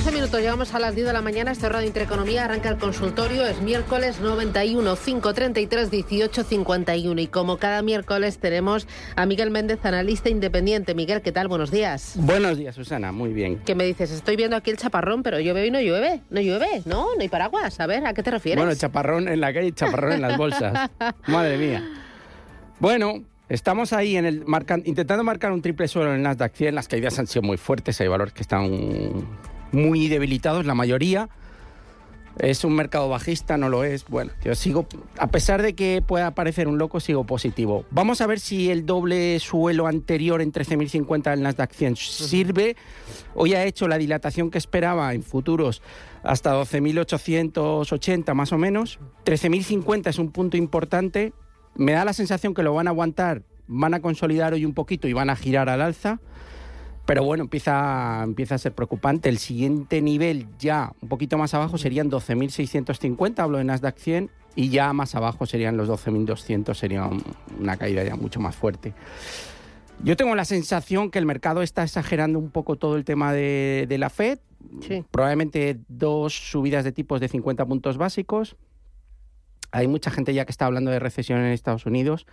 [0.00, 1.52] 15 minutos, llegamos a las 10 de la mañana.
[1.52, 3.46] Este Radio Intereconomía arranca el consultorio.
[3.46, 7.20] Es miércoles 91 533 18 51.
[7.20, 10.94] Y como cada miércoles tenemos a Miguel Méndez, analista independiente.
[10.94, 11.48] Miguel, ¿qué tal?
[11.48, 12.14] Buenos días.
[12.16, 13.12] Buenos días, Susana.
[13.12, 13.60] Muy bien.
[13.66, 14.10] ¿Qué me dices?
[14.10, 16.22] Estoy viendo aquí el chaparrón, pero llueve y no llueve.
[16.30, 17.14] No llueve, ¿no?
[17.14, 17.78] No hay paraguas.
[17.78, 18.64] A ver, ¿a qué te refieres?
[18.64, 20.90] Bueno, chaparrón en la calle y chaparrón en las bolsas.
[21.26, 21.86] Madre mía.
[22.78, 24.44] Bueno, Estamos ahí en el
[24.84, 26.72] intentando marcar un triple suelo en el Nasdaq 100.
[26.72, 28.00] Las caídas han sido muy fuertes.
[28.00, 29.26] Hay valores que están
[29.72, 31.28] muy debilitados, la mayoría.
[32.38, 34.04] Es un mercado bajista, no lo es.
[34.06, 34.86] Bueno, yo sigo,
[35.18, 37.84] a pesar de que pueda parecer un loco, sigo positivo.
[37.90, 42.76] Vamos a ver si el doble suelo anterior en 13.050 del Nasdaq 100 sirve.
[43.34, 45.82] Hoy ha hecho la dilatación que esperaba en futuros
[46.22, 49.00] hasta 12.880 más o menos.
[49.24, 51.32] 13.050 es un punto importante.
[51.74, 55.08] Me da la sensación que lo van a aguantar, van a consolidar hoy un poquito
[55.08, 56.20] y van a girar al alza.
[57.06, 59.28] Pero bueno, empieza, empieza a ser preocupante.
[59.28, 64.68] El siguiente nivel ya un poquito más abajo serían 12.650, hablo de Nasdaq 100, y
[64.68, 67.08] ya más abajo serían los 12.200, sería
[67.58, 68.94] una caída ya mucho más fuerte.
[70.02, 73.86] Yo tengo la sensación que el mercado está exagerando un poco todo el tema de,
[73.98, 74.38] la Fed.
[75.10, 78.56] Probablemente dos subidas de tipos de 50 puntos básicos.
[79.72, 82.26] Hay mucha gente ya que está hablando de recesión en Estados Unidos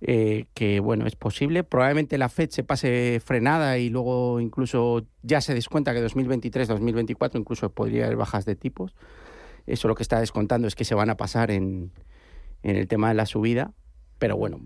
[0.00, 1.64] eh, que bueno, es posible.
[1.64, 7.40] Probablemente la Fed se pase frenada y luego incluso ya se descuenta que 2023, 2024
[7.40, 8.94] incluso podría haber bajas de tipos.
[9.66, 11.92] Eso lo que está descontando es que se van a pasar en,
[12.62, 13.72] en el tema de la subida,
[14.18, 14.60] pero bueno,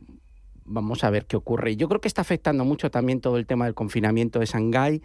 [0.65, 1.77] vamos a ver qué ocurre.
[1.77, 5.03] Yo creo que está afectando mucho también todo el tema del confinamiento de Shanghái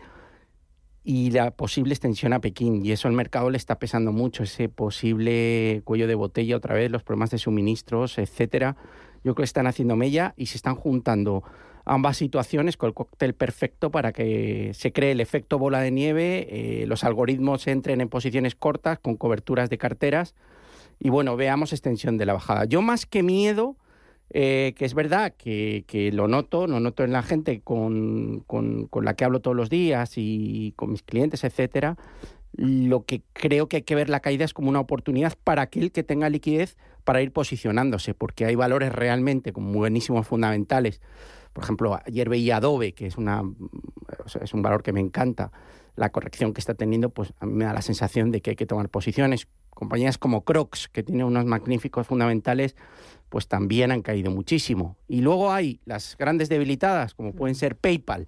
[1.03, 2.85] y la posible extensión a Pekín.
[2.85, 6.91] Y eso al mercado le está pesando mucho, ese posible cuello de botella otra vez,
[6.91, 8.75] los problemas de suministros, etcétera
[9.27, 11.43] yo creo que están haciendo mella y se están juntando
[11.83, 16.47] ambas situaciones con el cóctel perfecto para que se cree el efecto bola de nieve,
[16.49, 20.33] eh, los algoritmos entren en posiciones cortas con coberturas de carteras
[20.97, 22.63] y bueno, veamos extensión de la bajada.
[22.65, 23.75] Yo más que miedo,
[24.29, 25.83] eh, que es verdad que,
[26.13, 29.69] lo noto, lo noto en la gente con, con, con, la que hablo todos los
[29.69, 31.97] días y con mis clientes, etcétera,
[32.53, 35.91] lo que creo que hay que ver la caída es como una oportunidad para aquel
[35.91, 40.99] que tenga liquidez para ir posicionándose, porque hay valores realmente con buenísimos fundamentales.
[41.53, 43.43] Por ejemplo, ayer veía Adobe, que es, una,
[44.41, 45.53] es un valor que me encanta.
[45.95, 48.55] La corrección que está teniendo, pues a mí me da la sensación de que hay
[48.57, 49.47] que tomar posiciones.
[49.69, 52.75] Compañías como Crocs, que tiene unos magníficos fundamentales,
[53.29, 54.97] pues también han caído muchísimo.
[55.07, 58.27] Y luego hay las grandes debilitadas, como pueden ser PayPal,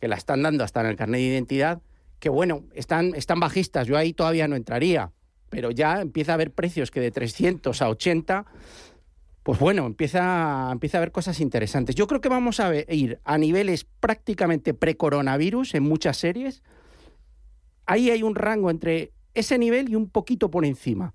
[0.00, 1.82] que la están dando hasta en el carnet de identidad,
[2.20, 3.86] que bueno, están, están bajistas.
[3.86, 5.12] Yo ahí todavía no entraría
[5.54, 8.44] pero ya empieza a haber precios que de 300 a 80,
[9.44, 11.94] pues bueno, empieza, empieza a haber cosas interesantes.
[11.94, 16.64] Yo creo que vamos a ir a niveles prácticamente pre-coronavirus en muchas series.
[17.86, 21.14] Ahí hay un rango entre ese nivel y un poquito por encima.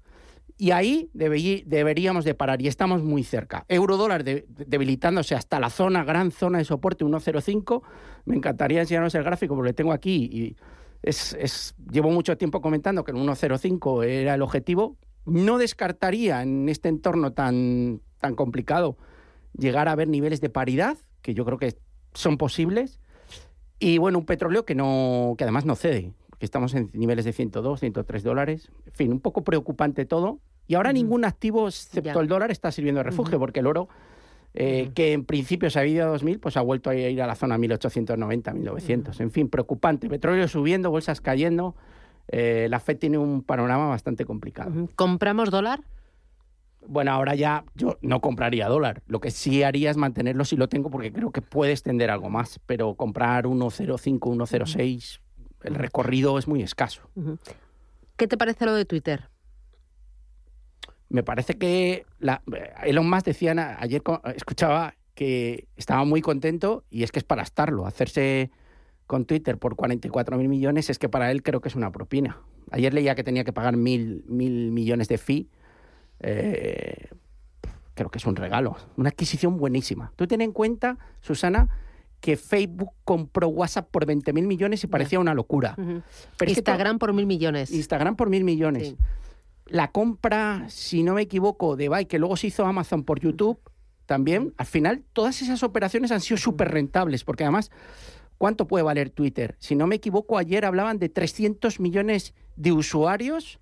[0.56, 3.66] Y ahí deberíamos de parar y estamos muy cerca.
[3.68, 7.82] Eurodólar debilitándose hasta la zona, gran zona de soporte 1.05.
[8.24, 10.56] Me encantaría enseñaros el gráfico porque lo tengo aquí y
[11.02, 14.98] es, llevo mucho tiempo comentando que el 1.05 era el objetivo.
[15.26, 18.98] No descartaría en este entorno tan, tan complicado
[19.58, 21.78] llegar a ver niveles de paridad, que yo creo que
[22.14, 23.00] son posibles.
[23.80, 27.34] Y bueno, un petróleo que, no, que además no cede, porque estamos en niveles de
[27.34, 28.72] 102, 103 dólares.
[28.86, 30.40] En fin, un poco preocupante todo.
[30.68, 33.90] Y ahora ningún activo, excepto el dólar, está sirviendo de refugio, porque el oro
[34.54, 37.28] eh, que en principio se había ido a 2000, pues ha vuelto a ir a
[37.28, 39.20] la zona 1890, 1900.
[39.20, 40.10] En fin, preocupante.
[40.10, 41.76] Petróleo subiendo, bolsas cayendo.
[42.28, 44.72] Eh, la FED tiene un panorama bastante complicado.
[44.96, 45.82] ¿Compramos dólar?
[46.88, 49.04] Bueno, ahora ya yo no compraría dólar.
[49.08, 52.30] Lo que sí haría es mantenerlo si lo tengo porque creo que puede extender algo
[52.30, 52.60] más.
[52.66, 55.20] Pero comprar 1.05, 1.06,
[55.64, 57.02] el recorrido es muy escaso.
[58.16, 59.30] ¿Qué te parece lo de Twitter?
[61.10, 62.42] Me parece que la,
[62.84, 64.02] Elon Musk decía, ayer
[64.36, 67.86] escuchaba que estaba muy contento y es que es para estarlo.
[67.86, 68.52] Hacerse
[69.08, 72.38] con Twitter por 44 mil millones es que para él creo que es una propina.
[72.72, 75.50] Ayer leía que tenía que pagar mil, mil millones de fee.
[76.20, 77.08] Eh,
[77.96, 80.14] creo que es un regalo, una adquisición buenísima.
[80.16, 81.70] Tú ten en cuenta, Susana,
[82.22, 85.74] que Facebook compró WhatsApp por 20.000 millones y parecía una locura.
[85.76, 86.04] Pero es
[86.38, 87.72] que Instagram por mil millones.
[87.72, 88.90] Instagram por mil millones.
[88.90, 88.98] Sí.
[89.70, 93.60] La compra, si no me equivoco, de Byte, que luego se hizo Amazon por YouTube,
[94.06, 97.70] también, al final, todas esas operaciones han sido súper rentables, porque además,
[98.40, 99.56] ¿cuánto puede valer Twitter?
[99.60, 103.60] Si no me equivoco, ayer hablaban de 300 millones de usuarios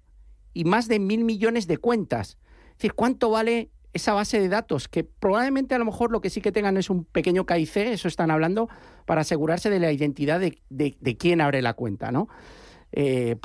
[0.54, 2.38] y más de mil millones de cuentas.
[2.70, 4.88] Es decir, ¿cuánto vale esa base de datos?
[4.88, 8.08] Que probablemente a lo mejor lo que sí que tengan es un pequeño KIC, eso
[8.08, 8.70] están hablando,
[9.06, 12.30] para asegurarse de la identidad de, de- de quién abre la cuenta, ¿no?
[12.94, 13.36] Eh,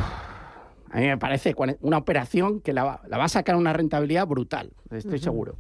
[0.93, 4.27] a mí me parece una operación que la, va- la va a sacar una rentabilidad
[4.27, 5.57] brutal, estoy seguro.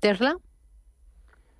[0.00, 0.36] ¿Tesla?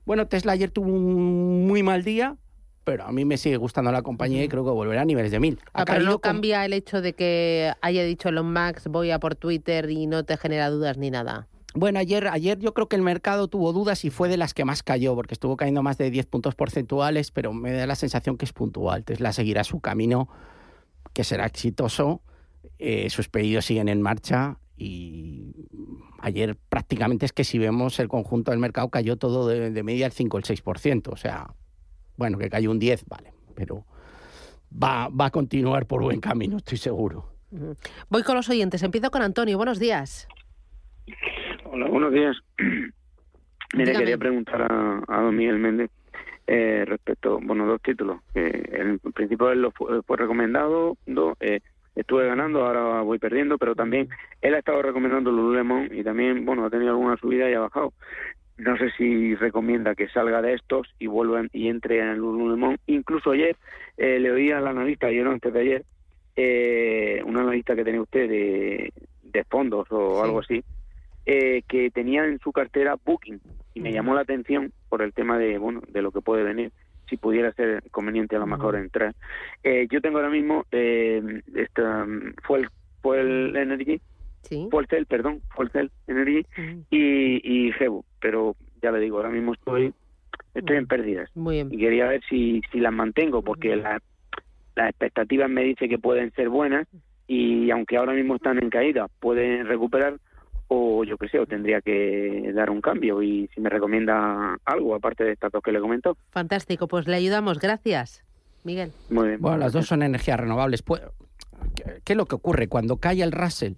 [0.04, 2.36] Bueno, Tesla ayer tuvo un muy mal día,
[2.84, 5.38] pero a mí me sigue gustando la compañía y creo que volverá a niveles de
[5.40, 5.60] mil.
[5.74, 9.18] Ah, pero no con- cambia el hecho de que haya dicho Elon Musk voy a
[9.20, 11.46] por Twitter y no te genera dudas ni nada.
[11.74, 14.64] Bueno, ayer, ayer yo creo que el mercado tuvo dudas y fue de las que
[14.64, 18.38] más cayó, porque estuvo cayendo más de 10 puntos porcentuales, pero me da la sensación
[18.38, 19.04] que es puntual.
[19.04, 20.28] Tesla seguirá su camino,
[21.12, 22.22] que será exitoso.
[22.78, 25.54] Eh, sus pedidos siguen en marcha y
[26.20, 30.06] ayer prácticamente es que si vemos el conjunto del mercado cayó todo de, de media
[30.06, 31.08] el 5 o el 6%.
[31.12, 31.48] O sea,
[32.16, 33.84] bueno, que cayó un 10, vale, pero
[34.72, 37.32] va, va a continuar por buen camino, estoy seguro.
[38.10, 38.82] Voy con los oyentes.
[38.82, 39.56] Empiezo con Antonio.
[39.56, 40.28] Buenos días.
[41.64, 42.36] Hola, buenos días.
[42.58, 42.92] Mire,
[43.72, 43.98] Dígame.
[43.98, 45.90] quería preguntar a, a don Miguel Méndez
[46.46, 48.20] eh, respecto, bueno, dos títulos.
[49.14, 51.60] principio él lo fue, fue recomendado, dos, eh,
[52.00, 54.08] estuve ganando, ahora voy perdiendo, pero también
[54.40, 57.92] él ha estado recomendando Lululemon y también, bueno, ha tenido alguna subida y ha bajado.
[58.56, 62.76] No sé si recomienda que salga de estos y vuelva y entre en Lululemon.
[62.86, 63.56] Incluso ayer
[63.96, 65.84] eh, le oí al analista, ayer o antes de ayer,
[66.36, 68.92] eh, un analista que tenía usted de,
[69.22, 70.24] de fondos o Sí.
[70.24, 70.64] algo así,
[71.26, 73.40] eh, que tenía en su cartera Booking
[73.74, 76.72] y me llamó la atención por el tema de bueno de lo que puede venir
[77.08, 79.14] si pudiera ser conveniente a lo mejor entrar.
[79.62, 82.68] Eh, yo tengo ahora mismo eh, esta mm, fue el
[83.02, 84.00] fue el Energy.
[84.42, 84.68] Sí.
[84.70, 86.44] Fuelcel perdón Fuelcel Energy
[86.90, 89.92] y y Gebu pero ya le digo ahora mismo estoy
[90.54, 91.28] estoy en pérdidas.
[91.34, 91.68] Muy bien.
[91.72, 94.00] y quería ver si si las mantengo porque la-
[94.76, 96.86] las expectativas me dicen que pueden ser buenas
[97.26, 100.18] y aunque ahora mismo están en caída pueden recuperar
[100.68, 104.94] o yo qué sé o tendría que dar un cambio y si me recomienda algo
[104.94, 106.88] aparte de estas dos que le comentó Fantástico.
[106.88, 107.58] Pues le ayudamos.
[107.58, 108.24] Gracias.
[108.64, 108.92] Miguel.
[109.08, 110.82] muy bien Bueno, las dos son energías renovables.
[110.82, 111.02] Pues,
[111.74, 112.68] ¿Qué qué es lo que ocurre?
[112.68, 113.74] Cuando cae el Russell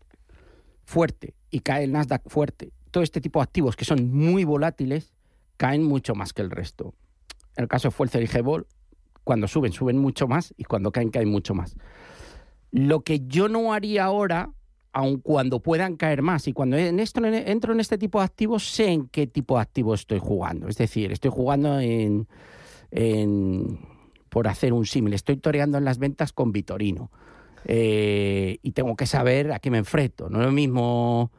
[0.84, 5.12] fuerte y cae el Nasdaq fuerte, todo este tipo de activos que son muy volátiles
[5.56, 6.94] caen mucho más que el resto.
[7.56, 8.66] En el caso de Fuerza y Gebol,
[9.24, 11.76] cuando suben, suben mucho más y cuando caen, caen mucho más.
[12.70, 14.50] Lo que yo no haría ahora,
[14.92, 18.68] aun cuando puedan caer más, y cuando en esto, entro en este tipo de activos,
[18.70, 20.68] sé en qué tipo de activos estoy jugando.
[20.68, 22.26] Es decir, estoy jugando en,
[22.90, 23.78] en-
[24.28, 27.10] por hacer un símil, estoy toreando en las ventas con Vitorino.
[27.66, 30.28] Eh, y tengo que saber a qué me enfrento.
[30.30, 31.30] No es lo mismo.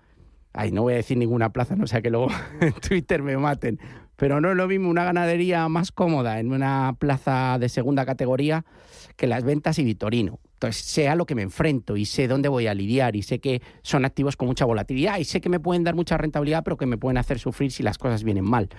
[0.53, 2.27] Ay, no voy a decir ninguna plaza, no sea que luego
[2.61, 3.79] en Twitter me maten.
[4.17, 8.65] Pero no es lo mismo una ganadería más cómoda en una plaza de segunda categoría
[9.15, 10.39] que las ventas y Vitorino.
[10.61, 13.39] Entonces, sé a lo que me enfrento y sé dónde voy a lidiar y sé
[13.39, 16.77] que son activos con mucha volatilidad y sé que me pueden dar mucha rentabilidad, pero
[16.77, 18.69] que me pueden hacer sufrir si las cosas vienen mal.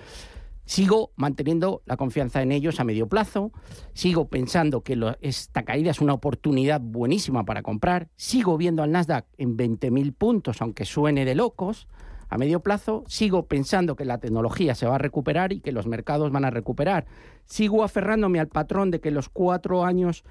[0.63, 3.51] Sigo manteniendo la confianza en ellos a medio plazo,
[3.93, 9.25] sigo pensando que esta caída es una oportunidad buenísima para comprar, sigo viendo al Nasdaq
[9.37, 11.89] en 20.000 puntos, aunque suene de locos,
[12.29, 15.85] a medio plazo, sigo pensando que la tecnología se va a recuperar y que los
[15.85, 17.07] mercados van a recuperar,
[17.43, 20.23] sigo aferrándome al patrón de que los cuatro años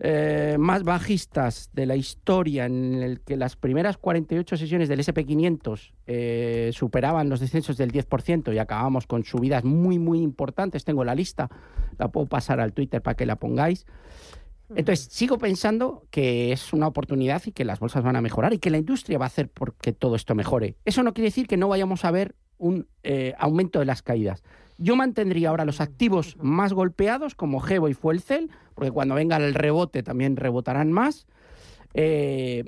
[0.00, 5.92] eh, más bajistas de la historia, en el que las primeras 48 sesiones del SP500
[6.06, 10.84] eh, superaban los descensos del 10% y acabamos con subidas muy, muy importantes.
[10.84, 11.48] Tengo la lista,
[11.98, 13.86] la puedo pasar al Twitter para que la pongáis.
[14.74, 18.58] Entonces, sigo pensando que es una oportunidad y que las bolsas van a mejorar y
[18.58, 20.76] que la industria va a hacer porque todo esto mejore.
[20.84, 24.42] Eso no quiere decir que no vayamos a ver un eh, aumento de las caídas.
[24.78, 29.54] Yo mantendría ahora los activos más golpeados, como Gebo y Fuelcel, porque cuando venga el
[29.54, 31.26] rebote también rebotarán más.
[31.94, 32.64] Eh,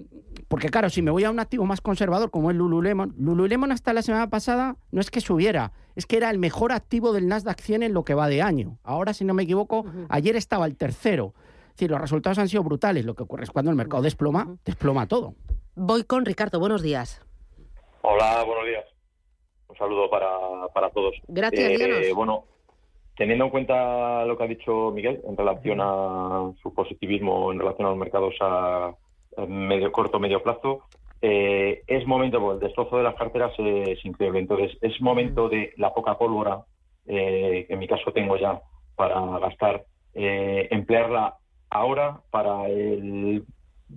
[0.46, 3.92] porque claro, si me voy a un activo más conservador como es Lululemon, Lululemon hasta
[3.92, 7.60] la semana pasada no es que subiera, es que era el mejor activo del Nasdaq
[7.60, 8.78] 100 en lo que va de año.
[8.84, 11.34] Ahora, si no me equivoco, ayer estaba el tercero.
[11.70, 13.04] Es decir, los resultados han sido brutales.
[13.04, 15.34] Lo que ocurre es cuando el mercado desploma, desploma todo.
[15.74, 16.58] Voy con Ricardo.
[16.58, 17.20] Buenos días.
[18.02, 18.95] Hola, buenos días.
[19.76, 20.28] Un saludo para,
[20.72, 21.14] para todos.
[21.28, 22.44] Gracias, Eh, bueno,
[23.16, 27.86] teniendo en cuenta lo que ha dicho Miguel en relación a su positivismo en relación
[27.86, 28.94] a los mercados a,
[29.46, 30.84] medio corto medio plazo,
[31.20, 34.38] eh, es momento, porque el destrozo de las carteras es increíble.
[34.38, 36.64] Entonces, es momento de la poca pólvora,
[37.06, 38.62] eh, que en mi caso tengo ya,
[38.94, 41.36] para gastar, eh, emplearla
[41.68, 43.44] ahora para el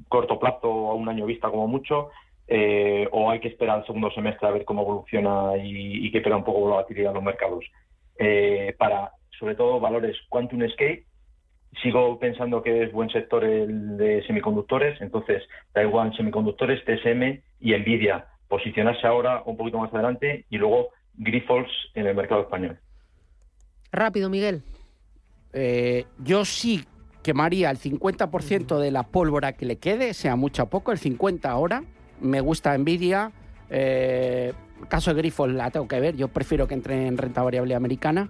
[0.09, 2.09] corto plazo a un año vista como mucho,
[2.51, 6.22] eh, o hay que esperar el segundo semestre a ver cómo evoluciona y, y que
[6.22, 7.63] pega un poco la volatilidad en los mercados.
[8.18, 11.06] Eh, para, sobre todo, valores Quantum Escape,
[11.84, 18.25] sigo pensando que es buen sector el de semiconductores, entonces Taiwan Semiconductores, TSM y Nvidia.
[18.48, 22.79] Posicionarse ahora un poquito más adelante y luego Grifols en el mercado español.
[23.91, 24.63] Rápido, Miguel.
[25.53, 26.84] Eh, yo sí
[27.22, 31.46] quemaría el 50% de la pólvora que le quede, sea mucho o poco, el 50%
[31.46, 31.84] ahora.
[32.22, 33.32] Me gusta Nvidia.
[33.70, 34.54] Eh,
[34.88, 36.16] caso de Grifols la tengo que ver.
[36.16, 38.30] Yo prefiero que entre en renta variable americana.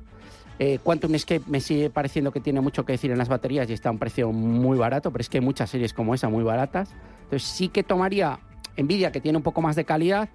[0.60, 3.74] Eh, Quantum Escape me sigue pareciendo que tiene mucho que decir en las baterías y
[3.74, 6.44] está a un precio muy barato, pero es que hay muchas series como esa muy
[6.44, 6.90] baratas.
[7.24, 8.40] Entonces sí que tomaría
[8.78, 10.30] Nvidia, que tiene un poco más de calidad,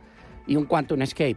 [0.47, 1.37] y un Quantum Escape.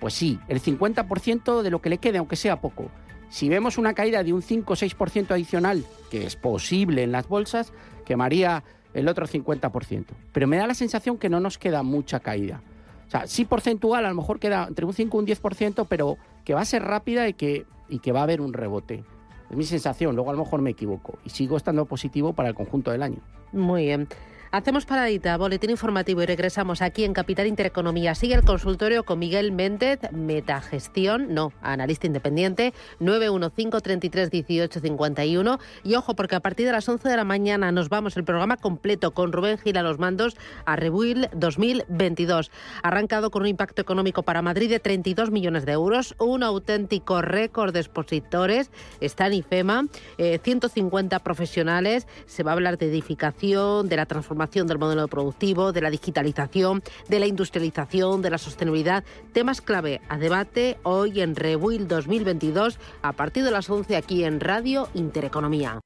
[0.00, 2.90] Pues sí, el 50% de lo que le quede, aunque sea poco.
[3.28, 7.28] Si vemos una caída de un 5 o 6% adicional, que es posible en las
[7.28, 7.72] bolsas,
[8.04, 10.04] quemaría el otro 50%.
[10.32, 12.62] Pero me da la sensación que no nos queda mucha caída.
[13.06, 16.16] O sea, sí porcentual, a lo mejor queda entre un 5 y un 10%, pero
[16.44, 19.04] que va a ser rápida y que y que va a haber un rebote.
[19.50, 22.54] Es mi sensación, luego a lo mejor me equivoco y sigo estando positivo para el
[22.54, 23.18] conjunto del año.
[23.52, 24.08] Muy bien.
[24.52, 28.16] Hacemos paradita, boletín informativo y regresamos aquí en Capital Intereconomía.
[28.16, 35.60] Sigue el consultorio con Miguel Méndez, Metagestión, no, analista independiente, 915 33 18 51.
[35.84, 38.56] Y ojo, porque a partir de las 11 de la mañana nos vamos el programa
[38.56, 42.50] completo con Rubén Gil a los mandos a Rebuil 2022.
[42.82, 47.72] Arrancado con un impacto económico para Madrid de 32 millones de euros, un auténtico récord
[47.72, 48.72] de expositores.
[49.00, 49.84] Está en IFEMA,
[50.18, 52.08] eh, 150 profesionales.
[52.26, 56.82] Se va a hablar de edificación, de la transformación del modelo productivo, de la digitalización,
[57.08, 63.12] de la industrialización, de la sostenibilidad, temas clave a debate hoy en Rebuild 2022 a
[63.12, 65.80] partir de las 11 aquí en Radio Intereconomía.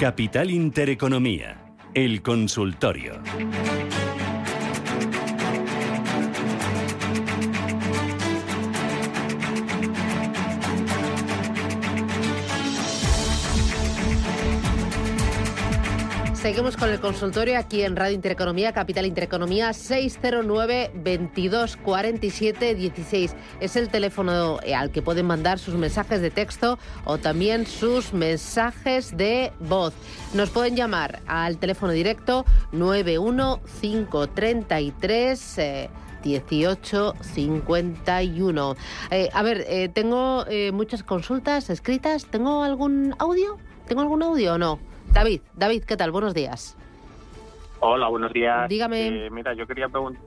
[0.00, 3.22] Capital Intereconomía, el consultorio.
[16.42, 23.36] Seguimos con el consultorio aquí en Radio Intereconomía, Capital Intereconomía 609 22 47 16.
[23.60, 28.12] Es el teléfono eh, al que pueden mandar sus mensajes de texto o también sus
[28.12, 29.94] mensajes de voz.
[30.34, 35.88] Nos pueden llamar al teléfono directo 91533 eh,
[36.24, 38.76] 1851.
[39.10, 42.26] Eh, a ver, eh, tengo eh, muchas consultas escritas.
[42.26, 43.56] ¿Tengo algún audio?
[43.86, 44.91] ¿Tengo algún audio o no?
[45.12, 46.10] David, David, ¿qué tal?
[46.10, 46.76] Buenos días.
[47.80, 48.68] Hola, buenos días.
[48.68, 49.26] Dígame.
[49.26, 50.22] Eh, mira, yo quería preguntar.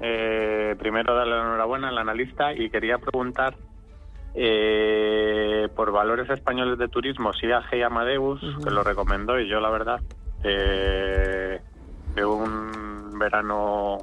[0.00, 3.54] Eh, primero darle la enhorabuena al analista y quería preguntar
[4.34, 8.62] eh, por valores españoles de turismo, Siaje y Amadeus, Ujú.
[8.62, 10.00] que lo recomendó y yo la verdad
[10.44, 11.60] eh,
[12.14, 13.98] veo un verano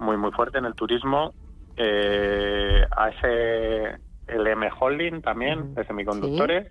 [0.00, 1.32] muy muy fuerte en el turismo.
[1.76, 6.70] Eh, a ese LM Holding también, de semiconductores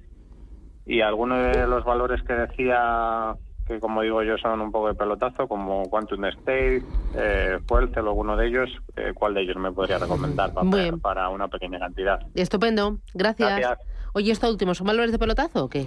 [0.90, 3.36] y algunos de los valores que decía
[3.68, 6.84] que como digo yo son un poco de pelotazo como Quantum State,
[7.16, 11.00] eh, Fuelcel o alguno de ellos, eh, ¿cuál de ellos me podría recomendar para, bien.
[11.00, 12.20] para una pequeña cantidad?
[12.34, 13.60] Estupendo, gracias.
[13.60, 13.88] Gracias.
[14.14, 15.86] Oye, ¿esto último son valores de pelotazo o qué?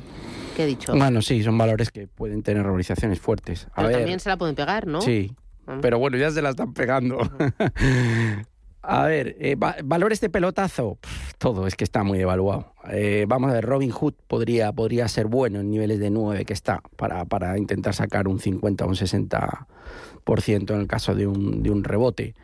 [0.55, 0.95] ¿Qué he dicho?
[0.95, 3.67] Bueno, sí, son valores que pueden tener revalorizaciones fuertes.
[3.73, 5.01] A Pero ver, también se la pueden pegar, ¿no?
[5.01, 5.79] sí, Mm.
[5.81, 7.19] pero bueno, ya se la están pegando.
[8.85, 12.73] A ver, eh, va- valores de pelotazo, Pff, todo es que está muy evaluado.
[12.91, 16.53] Eh, vamos a ver, Robin Hood podría, podría ser bueno en niveles de 9 que
[16.53, 21.63] está para, para intentar sacar un 50 o un 60% en el caso de un,
[21.63, 22.35] de un rebote.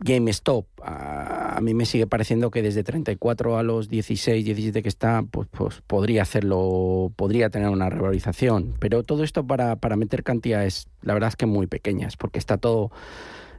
[0.00, 4.88] GameStop, a, a mí me sigue pareciendo que desde 34 a los 16, 17 que
[4.88, 8.74] está, pues, pues podría hacerlo, podría tener una revalorización.
[8.80, 12.58] Pero todo esto para, para meter cantidades, la verdad es que muy pequeñas, porque está
[12.58, 12.90] todo,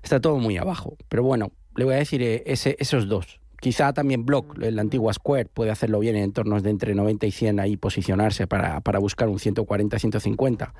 [0.03, 0.97] está todo muy abajo.
[1.09, 3.39] Pero bueno, le voy a decir eh, ese, esos dos.
[3.59, 7.31] Quizá también Block, la antigua Square, puede hacerlo bien en entornos de entre 90 y
[7.31, 10.73] 100 ahí posicionarse para, para buscar un 140, 150.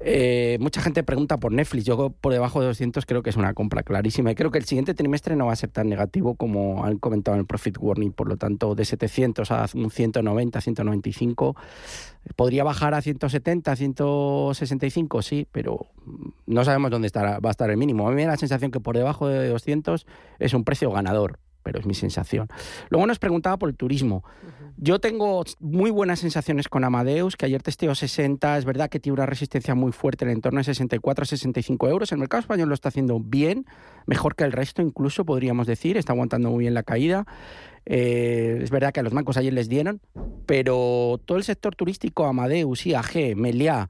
[0.00, 1.84] Eh, mucha gente pregunta por Netflix.
[1.84, 4.30] Yo por debajo de 200 creo que es una compra clarísima.
[4.30, 7.34] Y creo que el siguiente trimestre no va a ser tan negativo como han comentado
[7.36, 8.12] en el Profit Warning.
[8.12, 11.56] Por lo tanto, de 700 a un 190, 195,
[12.36, 15.86] podría bajar a 170, 165, sí, pero
[16.46, 18.06] no sabemos dónde estará, va a estar el mínimo.
[18.06, 20.06] A mí me da la sensación que por debajo de 200
[20.38, 21.38] es un precio ganador.
[21.62, 22.46] pero es mi sensación.
[22.90, 24.22] Luego nos preguntaba por el turismo.
[24.78, 29.14] Yo tengo muy buenas sensaciones con Amadeus, que ayer testeo 60, es verdad que tiene
[29.14, 32.12] una resistencia muy fuerte en el entorno de 64 a 65 euros.
[32.12, 33.64] El mercado español lo está haciendo bien,
[34.04, 37.26] mejor que el resto incluso, podríamos decir, está aguantando muy bien la caída.
[37.86, 40.02] Eh, es verdad que a los bancos ayer les dieron,
[40.44, 43.88] pero todo el sector turístico, Amadeus, IAG, Meliá,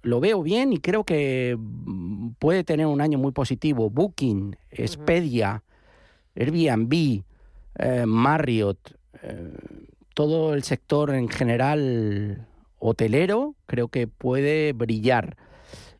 [0.00, 3.90] lo veo bien y creo que mm, puede tener un año muy positivo.
[3.90, 5.62] Booking, Expedia,
[6.34, 7.24] Airbnb,
[7.78, 8.96] eh, Marriott,
[10.14, 12.46] todo el sector en general
[12.78, 15.36] hotelero creo que puede brillar.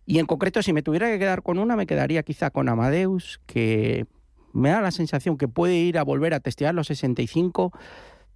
[0.04, 3.40] Y en concreto, si me tuviera que quedar con una, me quedaría quizá con Amadeus,
[3.47, 4.06] que
[4.52, 7.73] me da la sensación que puede ir a volver a testear los 65.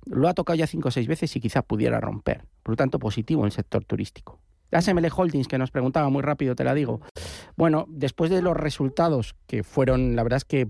[0.06, 2.44] Lo ha tocado ya cinco o seis veces y quizá pudiera romper.
[2.62, 4.40] Por lo tanto, positivo en el sector turístico.
[4.72, 7.00] ASML Holdings, que nos preguntaba muy rápido, te la digo.
[7.56, 10.68] Bueno, después de los resultados, que fueron, la verdad es que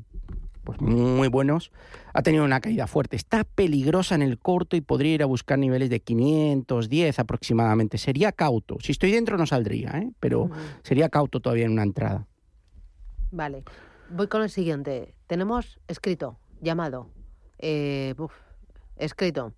[0.64, 1.72] pues muy buenos,
[2.12, 3.16] ha tenido una caída fuerte.
[3.16, 7.98] Está peligrosa en el corto y podría ir a buscar niveles de 510 aproximadamente.
[7.98, 8.76] Sería cauto.
[8.80, 10.10] Si estoy dentro no saldría, ¿eh?
[10.20, 10.50] pero
[10.82, 12.26] sería cauto todavía en una entrada.
[13.30, 13.64] Vale.
[14.10, 15.14] Voy con el siguiente.
[15.26, 17.08] Tenemos escrito, llamado.
[17.58, 18.14] Eh,
[18.96, 19.54] escrito.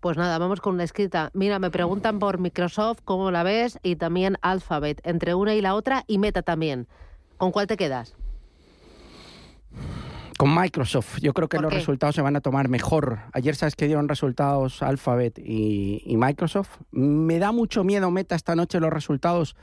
[0.00, 1.30] Pues nada, vamos con una escrita.
[1.32, 3.78] Mira, me preguntan por Microsoft, ¿cómo la ves?
[3.82, 6.86] Y también Alphabet, entre una y la otra, y Meta también.
[7.38, 8.14] ¿Con cuál te quedas?
[10.36, 11.20] Con Microsoft.
[11.20, 13.20] Yo creo que los resultados se van a tomar mejor.
[13.32, 16.78] Ayer sabes que dieron resultados Alphabet y, Microsoft.
[16.90, 19.54] Me da mucho miedo Meta esta noche los resultados,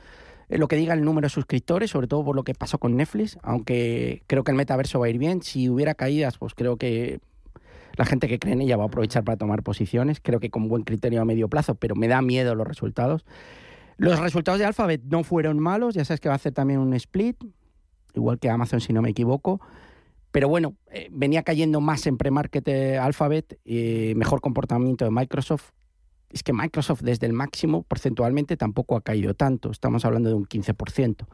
[0.48, 2.96] eh, lo que diga el número de suscriptores, sobre todo por lo que pasó con
[2.96, 5.42] Netflix, aunque creo que el metaverso va a ir bien.
[5.42, 7.20] Si hubiera caídas, pues creo que
[7.96, 10.68] la gente que cree en ella va a aprovechar para tomar posiciones, creo que con
[10.68, 13.24] buen criterio a medio plazo, pero me da miedo los resultados.
[13.98, 16.94] Los resultados de Alphabet no fueron malos, ya sabes que va a hacer también un
[16.94, 17.36] split,
[18.14, 19.60] igual que Amazon si no me equivoco.
[20.32, 25.70] Pero bueno, eh, venía cayendo más en pre-market Alphabet, y mejor comportamiento de Microsoft.
[26.30, 30.46] Es que Microsoft desde el máximo porcentualmente tampoco ha caído tanto, estamos hablando de un
[30.46, 31.26] 15%.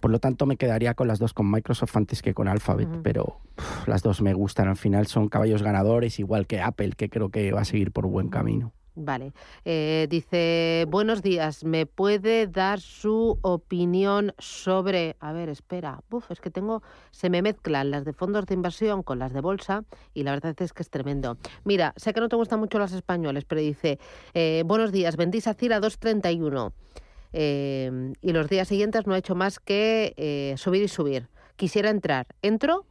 [0.00, 3.40] Por lo tanto, me quedaría con las dos con Microsoft antes que con Alphabet, pero
[3.86, 4.68] las dos me gustan.
[4.68, 8.06] Al final son caballos ganadores, igual que Apple, que creo que va a seguir por
[8.06, 8.72] buen camino.
[8.98, 9.34] Vale.
[9.66, 15.16] Eh, dice, buenos días, ¿me puede dar su opinión sobre...
[15.20, 16.82] A ver, espera, Uf, es que tengo...
[17.10, 20.56] Se me mezclan las de fondos de inversión con las de bolsa y la verdad
[20.58, 21.36] es que es tremendo.
[21.64, 23.98] Mira, sé que no te gustan mucho las españoles, pero dice,
[24.32, 26.72] eh, buenos días, vendí SACIR a 231
[27.34, 31.28] eh, y los días siguientes no ha hecho más que eh, subir y subir.
[31.56, 32.28] Quisiera entrar.
[32.40, 32.86] ¿Entro?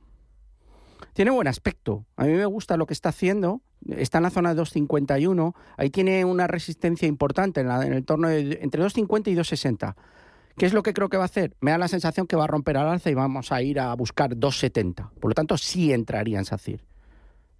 [1.13, 2.05] Tiene buen aspecto.
[2.15, 3.61] A mí me gusta lo que está haciendo.
[3.89, 5.55] Está en la zona de 251.
[5.77, 9.95] Ahí tiene una resistencia importante en, en el torno de entre 250 y 260.
[10.57, 11.55] ¿Qué es lo que creo que va a hacer?
[11.59, 13.93] Me da la sensación que va a romper al alza y vamos a ir a
[13.93, 15.11] buscar 270.
[15.19, 16.81] Por lo tanto, sí entraría en SACIR.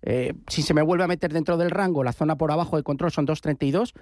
[0.02, 2.84] Eh, si se me vuelve a meter dentro del rango, la zona por abajo de
[2.84, 3.94] control son 232,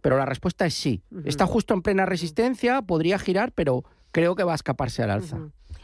[0.00, 1.02] pero la respuesta es sí.
[1.24, 5.38] Está justo en plena resistencia, podría girar, pero creo que va a escaparse al alza.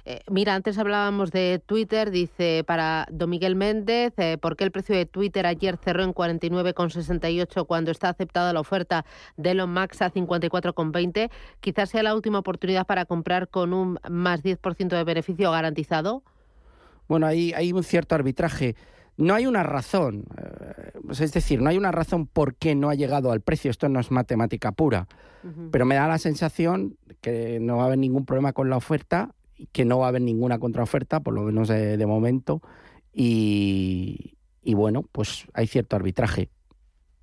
[0.05, 4.73] Eh, mira, antes hablábamos de Twitter, dice para Don Miguel Méndez, eh, ¿por qué el
[4.73, 9.05] precio de Twitter ayer cerró en 49,68 cuando está aceptada la oferta
[9.37, 11.31] de Elon Musk a 54,20?
[11.61, 16.25] Quizás sea la última oportunidad para comprar con un más 10% de beneficio garantizado.
[17.07, 18.75] Bueno, ahí hay un cierto arbitraje.
[19.17, 22.97] No hay una razón, eh, es decir, no hay una razón por qué no ha
[22.97, 23.71] llegado al precio.
[23.71, 25.07] Esto no es matemática pura,
[25.71, 29.35] pero me da la sensación que no va a haber ningún problema con la oferta,
[29.73, 32.63] que no va a haber ninguna contraoferta, por lo menos de, momento,
[33.13, 36.51] y, y bueno, pues hay cierto arbitraje.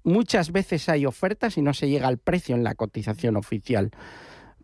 [0.04, 3.92] Muchas veces hay ofertas y no se llega al precio en la cotización oficial.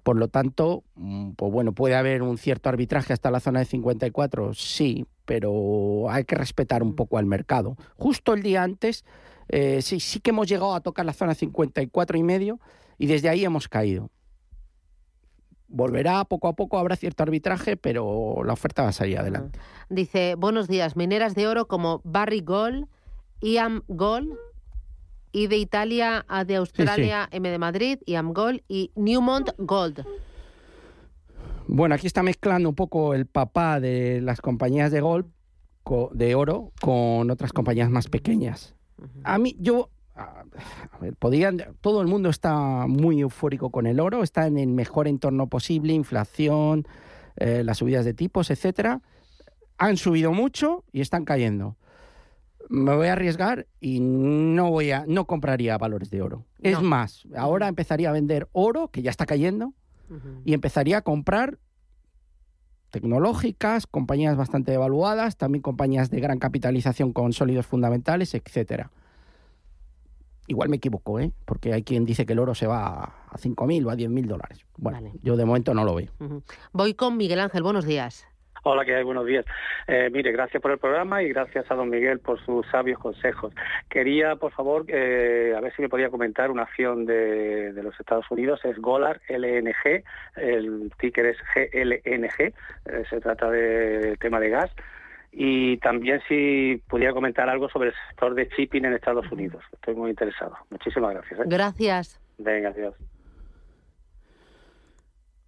[0.05, 3.65] Por lo tanto, mm, pues bueno, puede haber un cierto arbitraje hasta la zona de
[3.65, 6.95] 54, sí, pero hay que respetar un mm.
[6.95, 7.75] poco al mercado.
[7.97, 9.03] Justo el día antes,
[9.49, 12.59] eh, sí, sí que hemos llegado a tocar la zona 54 y medio
[12.97, 14.11] y desde ahí hemos caído.
[15.67, 19.59] Volverá poco a poco, habrá cierto arbitraje, pero la oferta va a salir adelante.
[19.89, 22.87] Dice, buenos días, mineras de oro como Barry Gold,
[23.41, 24.37] Iam Gold,
[25.35, 30.05] y de Italia a de Australia, M de Madrid, Iam Gold y Newmont Gold.
[31.67, 35.25] Bueno, aquí está mezclando un poco el papá de las compañías de gold,
[36.13, 38.75] de oro, con otras compañías más pequeñas.
[39.25, 39.89] A mí, yo,
[40.91, 44.69] a ver, podían, todo el mundo está muy eufórico con el oro, está en el
[44.69, 46.87] mejor entorno posible, inflación,
[47.37, 49.01] eh, las subidas de tipos, etcétera.
[49.77, 51.75] Han subido mucho y están cayendo.
[52.69, 56.45] Me voy a arriesgar y no voy a, no compraría valores de oro.
[56.61, 59.73] Es más, ahora empezaría a vender oro que ya está cayendo
[60.43, 61.59] y empezaría a comprar
[62.91, 68.91] tecnológicas, compañías bastante evaluadas, también compañías de gran capitalización con sólidos fundamentales, etcétera.
[70.47, 71.31] Igual me equivoco, ¿eh?
[71.45, 74.65] porque hay quien dice que el oro se va a 5.000 o a 10.000 dólares.
[74.77, 76.09] Bueno, yo de momento no lo veo.
[76.71, 78.27] Voy con Miguel Ángel, buenos días.
[78.67, 79.03] Hola, ¿qué hay?
[79.03, 79.45] Buenos días.
[79.85, 83.53] Eh, mire, gracias por el programa y gracias a don Miguel por sus sabios consejos.
[83.89, 87.93] Quería, por favor, eh, a ver si me podía comentar una acción de, de, los
[87.99, 90.03] Estados Unidos, es Golar LNG,
[90.37, 92.53] el ticker es GLNG, eh,
[93.07, 94.71] se trata del tema de gas.
[95.37, 99.61] Y también si pudiera comentar algo sobre el sector de shipping en Estados Unidos.
[99.73, 100.55] Estoy muy interesado.
[100.69, 101.39] Muchísimas gracias.
[101.45, 102.21] Gracias.
[102.37, 102.95] Venga, adiós.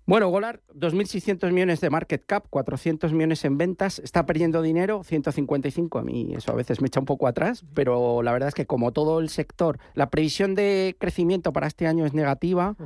[0.06, 6.00] Bueno, Golar, 2.600 millones de market cap, 400 millones en ventas, está perdiendo dinero, 155,
[6.00, 8.66] a mí eso a veces me echa un poco atrás, pero la verdad es que
[8.66, 12.78] como todo el sector, la previsión de crecimiento para este año es negativa,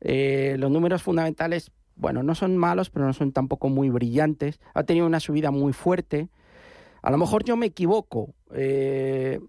[0.00, 4.84] eh, los números fundamentales, bueno, no son malos, pero no son tampoco muy brillantes, ha
[4.84, 6.28] tenido una subida muy fuerte,
[7.02, 9.40] a lo mejor yo me equivoco, eh,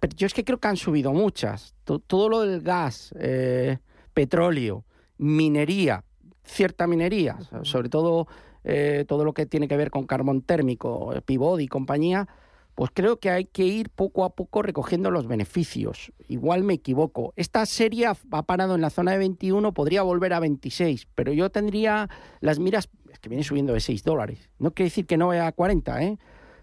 [0.00, 3.78] pero yo es que creo que han subido muchas, todo lo del gas, eh,
[4.14, 4.84] petróleo,
[5.18, 6.04] minería,
[6.44, 8.26] cierta minería, sobre todo
[8.64, 12.28] eh, todo lo que tiene que ver con carbón térmico, pivot y compañía,
[12.74, 16.12] pues creo que hay que ir poco a poco recogiendo los beneficios.
[16.28, 17.34] Igual me equivoco.
[17.36, 21.50] Esta serie ha parado en la zona de 21, podría volver a 26, pero yo
[21.50, 22.08] tendría
[22.40, 24.50] las miras, es que viene subiendo de 6 dólares.
[24.58, 26.18] No quiere decir que no vaya a 40, ¿eh?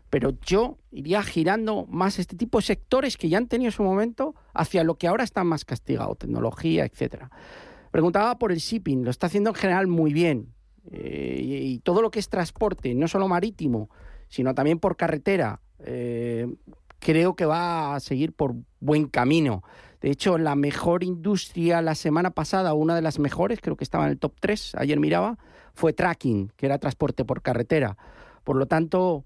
[0.10, 4.36] Pero yo iría girando más este tipo de sectores que ya han tenido su momento
[4.54, 7.30] hacia lo que ahora están más castigados, tecnología, etcétera.
[7.91, 10.54] Preguntaba por el shipping, lo está haciendo en general muy bien.
[10.91, 13.89] Eh, y, todo lo que es transporte, no solo marítimo,
[14.28, 16.48] sino también por carretera, eh,
[17.00, 19.63] creo que va a seguir por buen camino.
[20.02, 24.06] De hecho, la mejor industria la semana pasada, una de las mejores, creo que estaba
[24.06, 25.38] en el top 3, ayer miraba,
[25.74, 27.98] fue tracking, que era transporte por carretera.
[28.43, 29.26] Por lo tanto,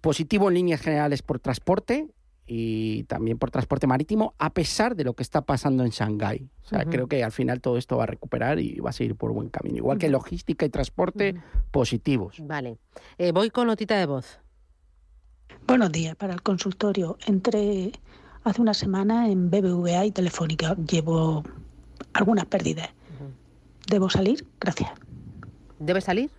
[0.00, 2.08] positivo en líneas generales por transporte
[2.46, 6.48] y también por transporte marítimo, a pesar de lo que está pasando en Shanghái.
[6.64, 9.16] O sea, creo que al final todo esto va a recuperar y va a seguir
[9.16, 9.76] por buen camino.
[9.76, 11.34] Igual que logística y transporte,
[11.70, 12.36] positivos.
[12.40, 12.78] Vale.
[13.18, 14.40] Eh, voy con notita de voz.
[15.66, 16.16] Buenos días.
[16.16, 17.92] Para el consultorio, entre
[18.44, 21.44] hace una semana en BBVA y Telefónica llevo
[22.14, 22.88] algunas pérdidas.
[23.90, 24.46] ¿Debo salir?
[24.58, 24.90] Gracias.
[25.78, 26.30] ¿Debe salir?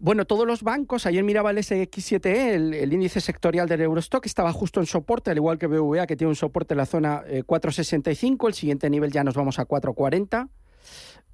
[0.00, 4.78] Bueno, todos los bancos, ayer miraba el SX7E, el, índice sectorial del Eurostock, estaba justo
[4.78, 8.50] en soporte, al igual que BVA, que tiene un soporte en la zona 465, eh,
[8.50, 10.48] el siguiente nivel ya nos vamos a 440.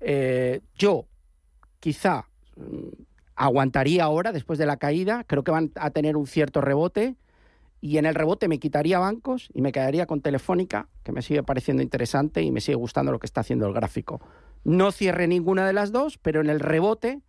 [0.00, 1.05] Eh, yo
[1.79, 3.03] quizá mm,
[3.37, 7.16] aguantaría ahora, después de la caída, creo que van a tener un cierto rebote,
[7.83, 11.42] y en el rebote me quitaría bancos y me quedaría con Telefónica, que me sigue
[11.42, 14.22] pareciendo interesante y me sigue gustando lo que está haciendo el gráfico.
[14.64, 17.20] No cierre ninguna de las dos, pero en el rebote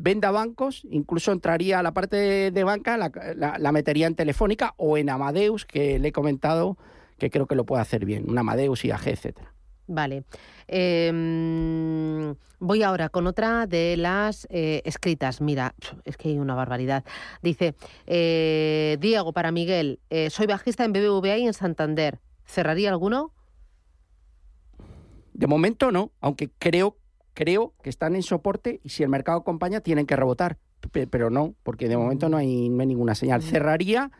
[0.00, 5.10] venda bancos, incluso entraría a la parte de, banca, la, metería en Telefónica o en
[5.10, 6.78] Amadeus, que le he comentado
[7.18, 9.52] que creo que lo puede hacer bien, un Amadeus, IAG, etcétera.
[9.86, 10.24] Vale.
[10.68, 15.40] Em, voy ahora con otra de las eh, escritas.
[15.40, 17.04] Mira, es que hay una barbaridad.
[17.42, 17.74] Dice,
[18.06, 22.20] eh, Diego, para Miguel, eh, soy bajista en BBVA y en Santander.
[22.46, 23.32] ¿Cerraría alguno?
[25.34, 26.96] De momento no, aunque creo
[27.40, 30.58] creo que están en soporte y si el mercado acompaña tienen que rebotar.
[30.92, 33.42] Pero no, porque de momento no hay, ninguna señal.
[33.42, 34.10] Cerraría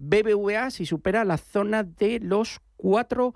[0.00, 3.32] BBVA si supera la zona de los cuatro,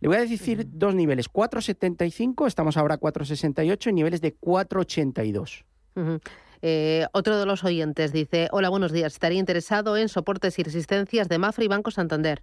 [0.00, 5.64] le voy a decir dos niveles, 4,75, estamos ahora a 4,68 y niveles de 4,82.
[6.60, 11.30] Eh, otro de los oyentes dice, hola, buenos días, estaría interesado en soportes y resistencias
[11.30, 12.42] de Mafra y Banco Santander.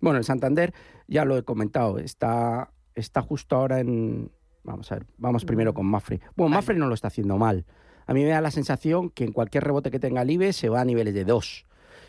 [0.00, 0.72] Bueno, el Santander,
[1.06, 4.32] ya lo he comentado, está está justo ahora en...
[4.64, 6.20] Vamos a ver, vamos primero con Mafre.
[6.34, 7.64] Bueno, Mafre no lo está haciendo mal.
[8.06, 10.68] A mí me da la sensación que en cualquier rebote que tenga el IBE se
[10.68, 11.66] va a niveles de 2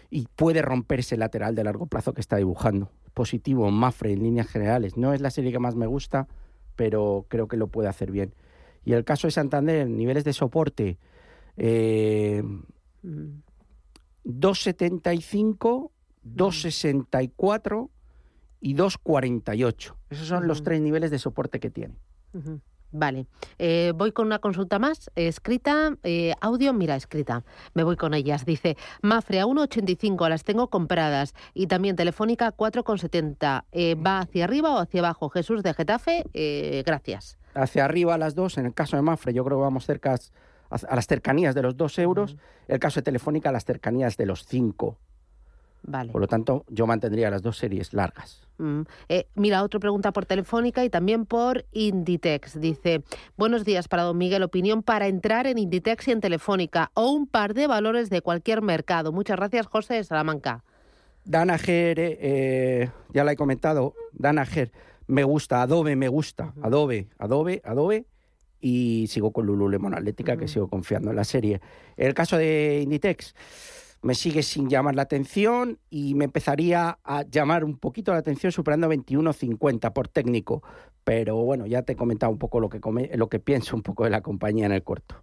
[0.10, 2.90] y puede romperse el lateral de largo plazo que está dibujando.
[3.14, 4.98] Positivo, Mafre en líneas generales.
[4.98, 6.28] No es la serie que más me gusta,
[6.76, 8.34] pero creo que lo puede hacer bien.
[8.86, 10.98] Y el caso de Santander, niveles de soporte,
[11.58, 12.42] eh,
[13.04, 15.92] 2,75,
[16.24, 17.90] 2,64
[18.60, 19.96] y 2,48.
[20.10, 21.96] Esos son los tres niveles de soporte que tiene.
[22.92, 23.28] Vale.
[23.60, 25.12] Eh, voy con una consulta más.
[25.16, 27.44] escrita, eh, audio, mira, escrita.
[27.74, 28.46] Me voy con ellas.
[28.46, 33.66] Dice, Mafre a 1,85 las tengo compradas y también Telefónica 4,70.
[33.72, 35.30] Eh, ¿Va hacia arriba o hacia abajo?
[35.30, 36.24] Jesús de Getafe,
[36.86, 37.38] gracias.
[37.54, 38.58] Hacia arriba las dos.
[38.58, 40.16] En el caso de Mafre yo creo que vamos cerca
[40.70, 42.38] a, las cercanías de los 2 euros.
[42.68, 44.98] El caso de Telefónica a las cercanías de los 5.
[45.88, 46.12] Vale.
[46.12, 48.46] Por lo tanto, yo mantendría las dos series largas.
[48.58, 48.82] Mm.
[49.08, 52.60] Eh, mira, otra pregunta por telefónica y también por Inditex.
[52.60, 53.04] Dice,
[53.38, 57.26] buenos días para don Miguel, opinión para entrar en Inditex y en Telefónica o un
[57.26, 59.14] par de valores de cualquier mercado.
[59.14, 60.66] Muchas gracias, José de Salamanca.
[61.24, 64.72] Danaher, eh, eh, ya la he comentado, Danaher
[65.08, 68.06] me gusta, Adobe me gusta, Adobe, Adobe, Adobe
[68.60, 71.62] y sigo con Lululemon Atlética, que sigo confiando en la serie.
[71.96, 73.36] El caso de Inditex,
[74.08, 78.54] me sigue sin llamar la atención y me empezaría a llamar un poquito la atención
[78.54, 80.64] superando 21.50 por técnico.
[81.04, 82.80] Pero bueno, ya te he comentado un poco lo que,
[83.18, 85.22] lo que pienso un poco de la compañía en el corto.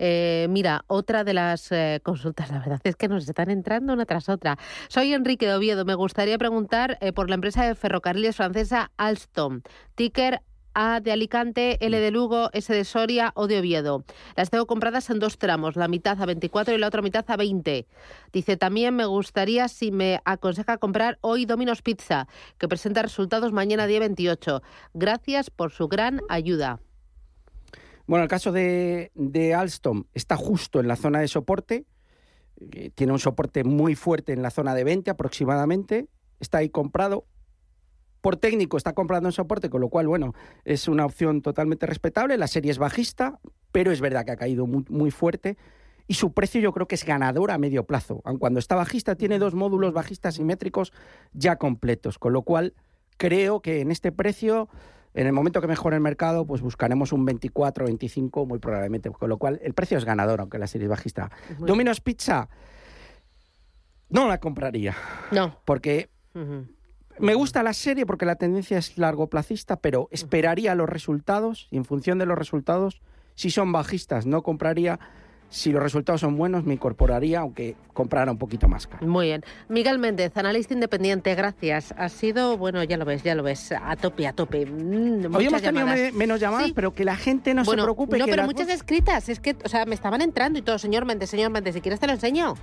[0.00, 4.04] Eh, mira, otra de las eh, consultas, la verdad es que nos están entrando una
[4.04, 4.58] tras otra.
[4.88, 5.84] Soy Enrique de Oviedo.
[5.84, 9.62] Me gustaría preguntar eh, por la empresa de ferrocarriles francesa Alstom,
[9.94, 10.42] ticker
[10.74, 14.04] a de Alicante, L de Lugo, S de Soria o de Oviedo.
[14.36, 17.36] Las tengo compradas en dos tramos, la mitad a 24 y la otra mitad a
[17.36, 17.86] 20.
[18.32, 23.86] Dice, también me gustaría si me aconseja comprar hoy Domino's Pizza, que presenta resultados mañana
[23.86, 24.62] día 28.
[24.94, 26.80] Gracias por su gran ayuda.
[28.06, 31.86] Bueno, el caso de, de Alstom está justo en la zona de soporte.
[32.72, 36.08] Eh, tiene un soporte muy fuerte en la zona de 20 aproximadamente.
[36.40, 37.26] Está ahí comprado
[38.22, 40.32] por técnico está comprando en soporte, con lo cual, bueno,
[40.64, 42.38] es una opción totalmente respetable.
[42.38, 43.40] La serie es bajista,
[43.72, 45.58] pero es verdad que ha caído muy, muy fuerte.
[46.06, 48.22] Y su precio yo creo que es ganador a medio plazo.
[48.24, 50.92] Aun cuando está bajista, tiene dos módulos bajistas simétricos
[51.32, 52.18] ya completos.
[52.18, 52.74] Con lo cual,
[53.16, 54.68] creo que en este precio,
[55.14, 59.10] en el momento que mejore el mercado, pues buscaremos un 24, 25 muy probablemente.
[59.10, 61.28] Con lo cual, el precio es ganador, aunque la serie es bajista.
[61.58, 62.48] Domino's Pizza,
[64.10, 64.94] no la compraría.
[65.32, 65.58] No.
[65.64, 66.08] Porque...
[67.22, 71.84] Me gusta la serie porque la tendencia es largoplacista, pero esperaría los resultados y en
[71.84, 73.00] función de los resultados,
[73.36, 74.98] si son bajistas, no compraría.
[75.48, 79.06] Si los resultados son buenos, me incorporaría, aunque comprara un poquito más caro.
[79.06, 79.44] Muy bien.
[79.68, 81.94] Miguel Méndez, analista independiente, gracias.
[81.96, 84.66] Ha sido, bueno, ya lo ves, ya lo ves, a tope, a tope.
[84.66, 88.18] Mm, Hoy hemos tenido menos llamadas, pero que la gente no se preocupe.
[88.18, 89.28] No, pero muchas escritas.
[89.28, 90.76] Es que, o sea, me estaban entrando y todo.
[90.78, 92.54] Señor Méndez, señor Méndez, si quieres te lo enseño.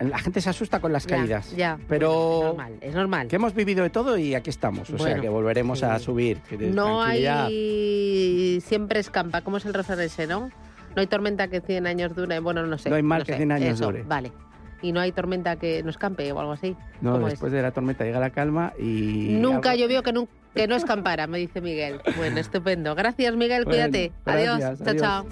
[0.00, 1.54] La gente se asusta con las caídas.
[1.56, 3.28] Ya, pero es normal, es normal.
[3.28, 4.90] Que hemos vivido de todo y aquí estamos.
[4.90, 6.40] O sea que volveremos a subir.
[6.72, 10.50] No hay siempre escampa, ¿cómo es el refrán ese, no?
[10.94, 12.40] No hay tormenta que 100 años dure.
[12.40, 12.90] Bueno, no sé.
[12.90, 14.02] No hay mal que 100 años dure.
[14.02, 14.32] Vale.
[14.80, 16.76] Y no hay tormenta que no escampe o algo así.
[17.00, 19.36] No, después de la tormenta llega la calma y.
[19.40, 22.00] Nunca llovió que, no, que no escampara, me dice Miguel.
[22.16, 22.94] Bueno, estupendo.
[22.94, 23.64] Gracias, Miguel.
[23.64, 24.12] cuídate.
[24.24, 24.78] adiós.
[24.84, 25.26] Chao, chao.